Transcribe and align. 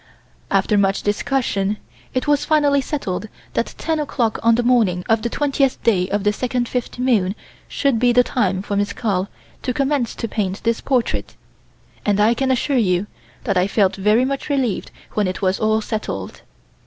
After 0.49 0.79
much 0.79 1.03
discussion 1.03 1.77
it 2.15 2.27
was 2.27 2.43
finally 2.43 2.81
settled 2.81 3.27
that 3.53 3.75
10 3.77 3.99
o'clock 3.99 4.39
on 4.41 4.55
the 4.55 4.63
morning 4.63 5.03
of 5.07 5.21
the 5.21 5.29
twentieth 5.29 5.79
day 5.83 6.09
of 6.09 6.23
the 6.23 6.33
second 6.33 6.67
fifth 6.67 6.97
moon 6.97 7.35
should 7.67 7.99
be 7.99 8.11
the 8.11 8.23
time 8.23 8.63
for 8.63 8.75
Miss 8.75 8.93
Carl 8.93 9.29
to 9.61 9.73
commence 9.75 10.15
to 10.15 10.27
paint 10.27 10.63
this 10.63 10.81
portrait, 10.81 11.35
and 12.03 12.19
I 12.19 12.33
can 12.33 12.49
assure 12.49 12.77
you 12.79 13.05
that 13.43 13.57
I 13.57 13.67
felt 13.67 13.95
very 13.95 14.25
much 14.25 14.49
relieved 14.49 14.89
when 15.11 15.27
it 15.27 15.43
was 15.43 15.59
all 15.59 15.81
settled. 15.81 16.41